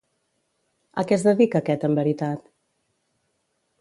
A 1.01 1.03
què 1.11 1.15
es 1.17 1.25
dedica 1.29 1.61
aquest 1.65 1.85
en 1.91 1.99
veritat? 2.03 2.49